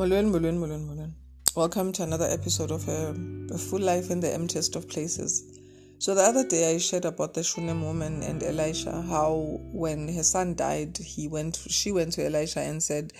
[0.00, 1.12] Mulwen, Mulwen, Mulwen, Mulwen.
[1.54, 3.14] Welcome to another episode of a,
[3.52, 5.60] a, Full Life in the Emptiest of Places.
[5.98, 10.22] So, the other day I shared about the Shunem woman and Elisha, how when her
[10.22, 13.12] son died, he went, she went to Elisha and said,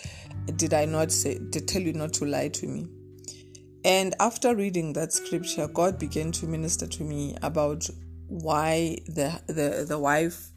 [0.55, 2.87] Did I not say, did tell you not to lie to me?
[3.85, 7.87] And after reading that scripture, God began to minister to me about
[8.27, 10.49] why the, the, the wife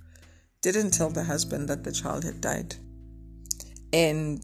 [0.62, 2.76] didn't tell the husband that the child had died.
[3.92, 4.42] And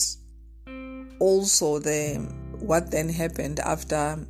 [1.20, 2.16] also the
[2.58, 4.26] what then happened after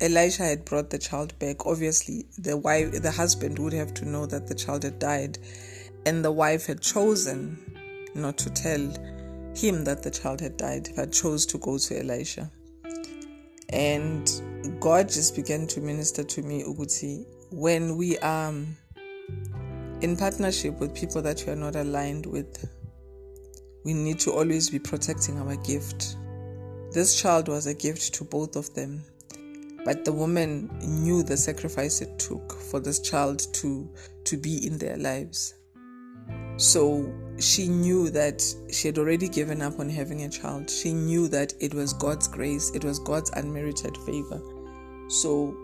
[0.00, 1.66] Elisha had brought the child back.
[1.66, 5.38] Obviously, the wife, the husband would have to know that the child had died,
[6.04, 7.58] and the wife had chosen
[8.14, 8.80] not to tell
[9.54, 12.50] him that the child had died, but chose to go to Elisha.
[13.70, 14.30] And
[14.80, 18.76] God just began to minister to me, Uguti, when we are um,
[20.02, 22.68] in partnership with people that we are not aligned with,
[23.84, 26.16] we need to always be protecting our gift
[26.96, 29.04] this child was a gift to both of them,
[29.84, 33.86] but the woman knew the sacrifice it took for this child to,
[34.24, 35.52] to be in their lives.
[36.56, 40.70] So she knew that she had already given up on having a child.
[40.70, 44.40] She knew that it was God's grace, it was God's unmerited favor.
[45.08, 45.54] So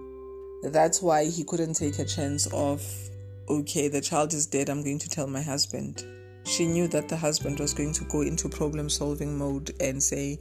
[0.64, 2.84] that's why he couldn't take a chance of,
[3.48, 6.04] okay, the child is dead, I'm going to tell my husband.
[6.44, 10.38] She knew that the husband was going to go into problem solving mode and say,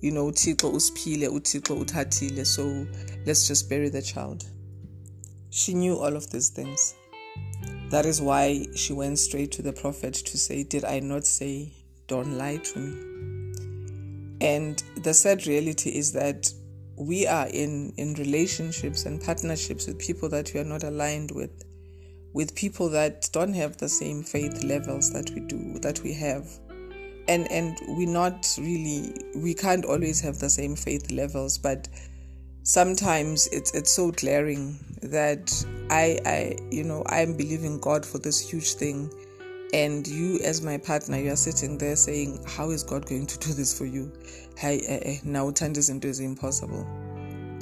[0.00, 2.44] you know uthixo usiphile uthixo uthathile.
[2.44, 2.86] So
[3.26, 4.44] let's just bury the child.
[5.50, 6.94] She knew all of these things.
[7.90, 11.72] That is why she went straight to the prophet to say did i not say
[12.06, 14.38] don't lie to me?
[14.40, 16.52] And the sad reality is that
[16.96, 21.64] we are in in relationships and partnerships with people that we are not aligned with
[22.32, 26.44] with people that don't have the same faith levels that we do that we have
[27.28, 31.88] and and we're not really we can't always have the same faith levels but
[32.62, 35.52] sometimes it's it's so glaring that
[35.90, 39.10] i i you know i'm believing god for this huge thing.
[39.74, 43.38] And you as my partner you are sitting there saying how is god going to
[43.38, 44.10] do this for you?
[44.56, 46.86] Hey eh, eh, now turn this into is impossible.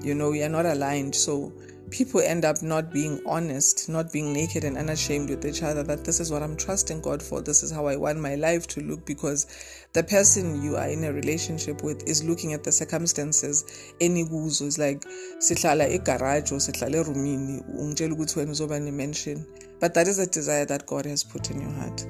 [0.03, 1.17] You know we are not aligned.
[1.17, 1.53] So
[1.91, 6.05] people end up not being honest, not being naked and unashamed with each other that
[6.05, 8.81] this is what I'm trusting God for, this is how I want my life to
[8.81, 9.47] look because
[9.93, 14.67] the person you are in a relationship with is looking at the circumstances any enikuzo
[14.67, 15.03] is like
[15.39, 19.45] sihlala egarage or sihlala erumini ungitshela ukuthi wena uzoba ne-mention
[19.81, 22.07] but that is a desire that God has put in your heart.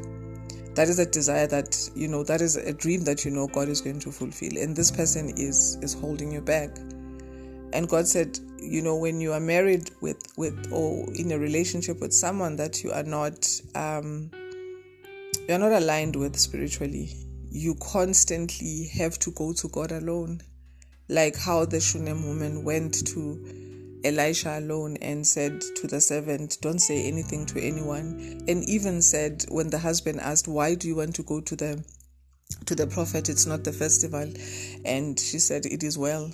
[0.74, 3.68] That is a desire that you know that is a dream that you know God
[3.68, 6.70] is going to fulfill and this person is is holding you back
[7.72, 12.00] and God said you know when you are married with with or in a relationship
[12.00, 14.30] with someone that you are not um
[15.48, 17.10] you're not aligned with spiritually
[17.56, 20.40] you constantly have to go to god alone.
[21.08, 26.80] Like how the shunem woman went to elisha alone and said to the servant don't
[26.80, 28.44] say anything to anyone.
[28.46, 31.84] And even said when the husband asked why do you want to go to the
[32.66, 33.28] to the prophet?
[33.28, 34.30] It's not the festival.
[34.84, 36.30] And she said it is well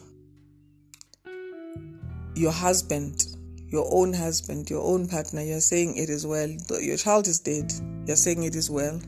[2.34, 3.26] your husband,
[3.68, 6.48] your own husband, your own partner, you're saying it is well.
[6.80, 7.72] Your child is dead.
[8.06, 9.00] You're saying it is well.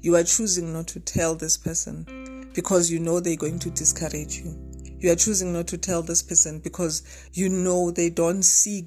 [0.00, 4.38] You are choosing not to tell this person because you know they're going to discourage
[4.38, 4.58] you.
[4.98, 8.86] You are choosing not to tell this person because you know they don't see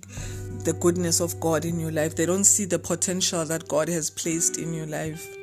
[0.63, 2.15] the goodness of God in your life.
[2.15, 5.37] They don't see the potential that God has placed in your life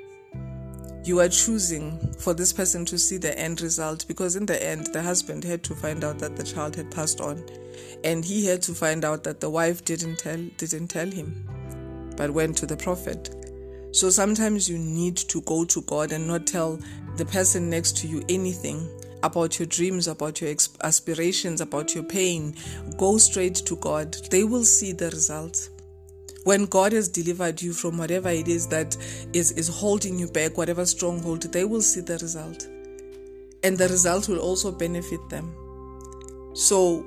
[1.04, 4.86] you are choosing for this person to see the end result because in the end
[4.92, 7.42] the husband had to find out that the child had passed on
[8.04, 11.46] and he had to find out that the wife didn't tell didn't tell him
[12.16, 13.34] but went to the prophet
[13.92, 16.78] so sometimes you need to go to God and not tell
[17.16, 18.88] the person next to you anything
[19.22, 22.54] about your dreams, about your aspirations, about your pain.
[22.96, 24.16] Go straight to God.
[24.30, 25.70] They will see the results
[26.44, 28.96] when God has delivered you from whatever it is that
[29.32, 32.66] is, is holding you back, whatever stronghold, they will see the result.
[33.62, 35.54] And the result will also benefit them.
[36.54, 37.04] So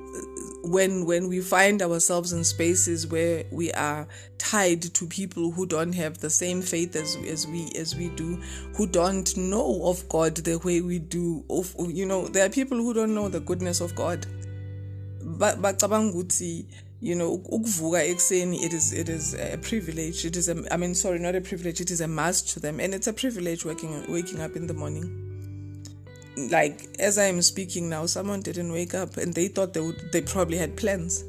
[0.63, 4.07] when when we find ourselves in spaces where we are
[4.37, 8.37] tied to people who don't have the same faith as, as we as we do,
[8.75, 12.77] who don't know of God the way we do, of you know, there are people
[12.77, 14.25] who don't know the goodness of God.
[15.21, 15.79] But but
[17.03, 20.23] you know ukuvuka ekuseni it is it is a privilege.
[20.25, 22.79] It is a i mean sorry not a privilege it is a must to them.
[22.79, 25.11] And it's a privilege waking waking up in the morning.
[26.49, 30.01] Like as i am speaking now someone didn't wake up and they thought they would
[30.13, 31.25] they probably had plans.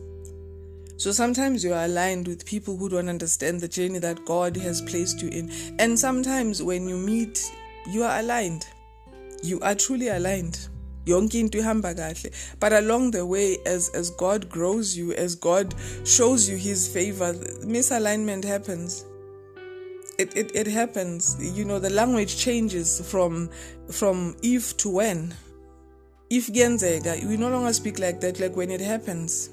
[0.97, 4.81] So sometimes you are aligned with people who don't understand the journey that god has
[4.81, 5.51] placed you in.
[5.81, 7.51] And sometimes when you meet
[7.91, 8.65] you are aligned.
[9.43, 10.69] You are truly aligned
[11.07, 12.31] yonke into ihamba kahle.
[12.61, 15.75] But along the way as as god grows you as god
[16.05, 17.33] shows you his favor
[17.65, 19.05] misalignment happens.
[20.17, 21.37] It, it, it happens.
[21.41, 23.51] You know the language changes from
[23.91, 25.35] from if to when.
[26.31, 29.51] If kuyenzeka we no longer speak like that like when it happens.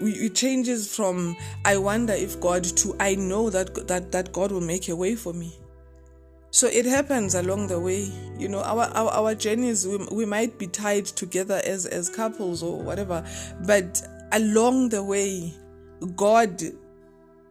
[0.00, 1.34] We, it changes from
[1.64, 5.14] i wonder if god to i know that that that god will make a way
[5.14, 5.56] for me
[6.50, 10.58] so it happens along the way you know our our, our journeys we, we might
[10.58, 13.24] be tied together as as couples or whatever
[13.66, 14.02] but
[14.32, 15.52] along the way
[16.14, 16.62] god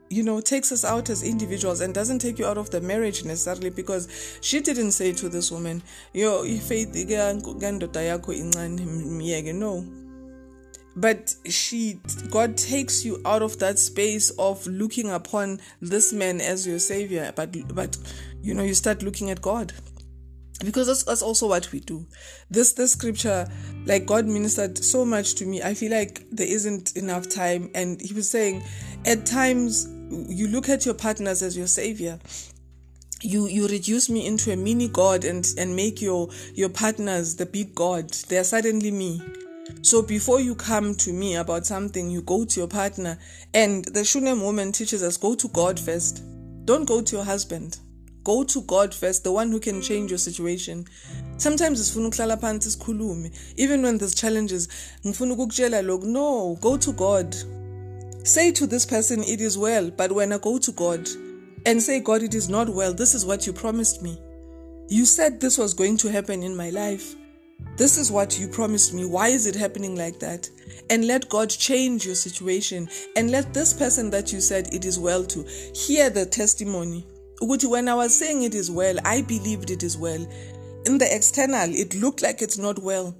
[0.10, 3.26] you know takes us out as individuals and doesn't take you out of the marriage
[3.26, 5.82] necessarily because she didn't say to this woman
[6.14, 6.94] yo faith
[9.54, 10.05] no
[10.96, 12.00] but she
[12.30, 17.34] god takes you out of that space of looking upon this man as your savior
[17.36, 17.98] but but
[18.42, 19.74] you know you start looking at god.
[20.64, 22.06] Because that's, that's also what we do.
[22.50, 23.48] This this scripture
[23.86, 25.62] like god ministered so much to me.
[25.62, 27.72] I feel like there isn't enough time.
[27.76, 28.64] And he was saying
[29.06, 32.20] at times you look at your partners as your savior.
[33.22, 37.46] You you reduce me into a mini god and and make your your partners the
[37.46, 38.12] big god.
[38.30, 39.22] They are suddenly me
[39.82, 43.18] so before you come to me about something, you go to your partner.
[43.54, 46.24] And the Shunem woman teaches us go to God first.
[46.66, 47.80] Don't go to your husband.
[48.24, 50.86] Go to God first, the one who can change your situation.
[51.38, 53.32] Sometimes it's ukuhlala phansi sikhulume.
[53.56, 54.68] Even when there's challenges,
[55.04, 56.04] ngfunugujela log.
[56.04, 57.36] no, go to God.
[58.24, 61.08] Say to this person, it is well, but when I go to God
[61.68, 64.20] and say, God, it is not well, this is what you promised me.
[64.90, 67.16] You said this was going to happen in my life.
[67.78, 69.06] This is what you promised me.
[69.06, 70.50] Why is it happening like that?
[70.90, 72.88] And let God change your situation.
[73.16, 75.44] And let this person that you said it is well to
[75.74, 77.06] hear the testimony.
[77.42, 80.25] When I was saying it is well, I believed it is well.
[80.86, 83.13] In the external, it looked like it's not well.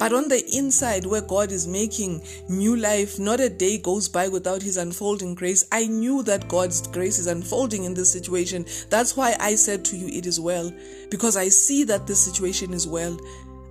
[0.00, 4.26] But on the inside, where God is making new life, not a day goes by
[4.26, 5.64] without His unfolding grace.
[5.70, 8.66] I knew that God's grace is unfolding in this situation.
[8.90, 10.72] That's why I said to you, It is well,
[11.10, 13.16] because I see that this situation is well.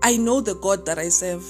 [0.05, 1.43] I know the God that I serve.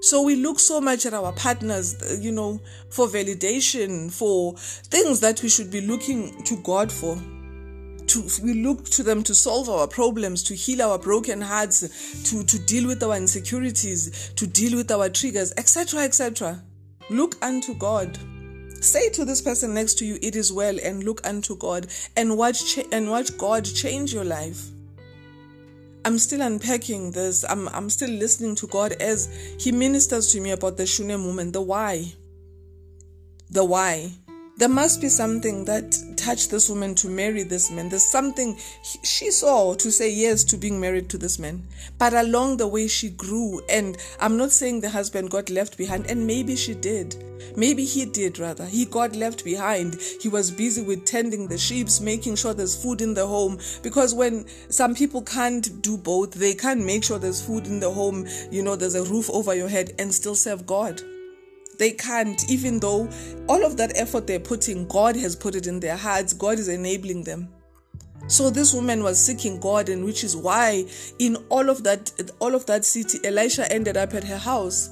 [0.00, 5.42] So we look so much at our partners, you know, for validation, for things that
[5.42, 7.16] we should be looking to God for.
[8.06, 11.80] To, we look to them to solve our problems, to heal our broken hearts,
[12.30, 16.62] to, to deal with our insecurities, to deal with our triggers, etc., etc.
[17.10, 18.18] Look unto God.
[18.82, 21.86] Say to this person next to you, "It is well," and look unto God,
[22.16, 24.73] and watch and watch God change your life.
[26.04, 27.44] I'm still unpacking this.
[27.48, 29.28] I'm, I'm still listening to God as
[29.58, 32.12] He ministers to me about the Shunem woman, the why.
[33.50, 34.12] The why.
[34.56, 37.88] There must be something that touched this woman to marry this man.
[37.88, 38.56] There's something
[39.02, 41.66] she saw to say yes to being married to this man.
[41.98, 43.60] But along the way, she grew.
[43.68, 47.16] And I'm not saying the husband got left behind, and maybe she did.
[47.56, 48.64] Maybe he did, rather.
[48.64, 50.00] He got left behind.
[50.20, 53.58] He was busy with tending the sheep, making sure there's food in the home.
[53.82, 57.90] Because when some people can't do both, they can't make sure there's food in the
[57.90, 61.02] home, you know, there's a roof over your head, and still serve God.
[61.78, 63.08] They can't, even though
[63.48, 66.68] all of that effort they're putting, God has put it in their hearts, God is
[66.68, 67.48] enabling them.
[68.26, 70.86] So this woman was seeking God, and which is why
[71.18, 74.90] in all of that, all of that city, Elisha ended up at her house.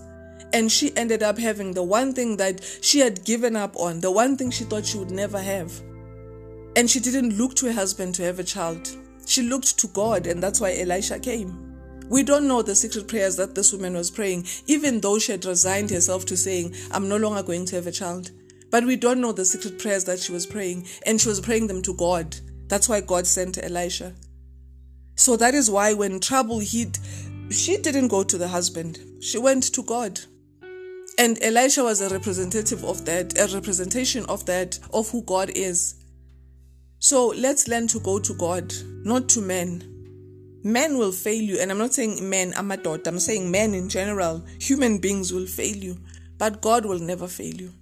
[0.55, 4.11] And she ended up having the one thing that she had given up on, the
[4.11, 5.73] one thing she thought she would never have.
[6.77, 8.87] And she didn't look to her husband to have a child.
[9.25, 11.72] She looked to God, and that's why Elisha came.
[12.12, 15.47] We don't know the secret prayers that this woman was praying, even though she had
[15.47, 18.33] resigned herself to saying, I'm no longer going to have a child.
[18.71, 21.69] But we don't know the secret prayers that she was praying, and she was praying
[21.69, 22.37] them to God.
[22.69, 24.12] That's why God sent Elisha.
[25.14, 26.99] So that is why when trouble hit,
[27.49, 30.21] she didn't go to the husband, she went to God.
[31.19, 35.95] And Elisha was a representative of that, a representation of that, of who God is.
[36.99, 38.71] So let's learn to go to God,
[39.02, 39.92] not to men.
[40.64, 43.75] Men will fail you, and I'm not saying men, I'm a daughter, I'm saying men
[43.75, 44.45] in general.
[44.61, 45.99] Human beings will fail you,
[46.38, 47.73] but God will never fail you.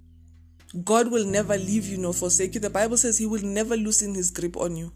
[0.84, 2.60] God will never leave you nor forsake you.
[2.60, 4.92] The Bible says He will never loosen His grip on you.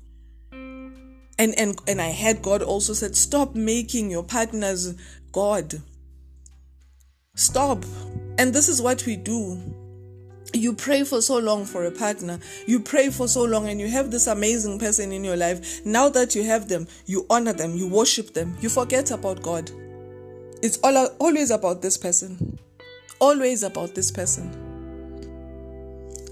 [0.52, 4.94] And and and I heard God also said, stop making your partners
[5.32, 5.82] God.
[7.34, 7.84] Stop.
[8.38, 9.60] And this is what we do
[10.52, 12.38] you pray for so long for a partner.
[12.66, 15.84] You pray for so long and you have this amazing person in your life.
[15.84, 19.70] Now that you have them you honor them you worship them you forget about god.
[20.62, 22.58] It's all, always about this person.
[23.20, 24.60] Always about this person.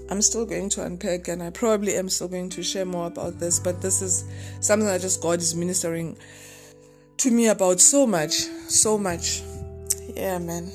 [0.09, 3.39] I'm still going to unpack and i probably am still going to share more about
[3.39, 4.25] this but this is
[4.59, 6.17] something that just god is ministering
[7.17, 8.33] to me about so much,
[8.67, 9.41] so much.
[10.13, 10.71] Yeah, man.